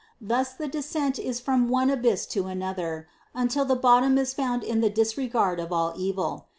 Thus 0.19 0.53
the 0.53 0.67
descent 0.67 1.19
is 1.19 1.39
from 1.39 1.69
one 1.69 1.91
abyss 1.91 2.25
to 2.33 2.47
another, 2.47 3.07
until 3.35 3.65
the 3.65 3.75
bottom 3.75 4.17
is 4.17 4.33
found 4.33 4.63
in 4.63 4.81
the 4.81 4.89
disregard 4.89 5.59
of 5.59 5.71
all 5.71 5.93
evil. 5.95 6.47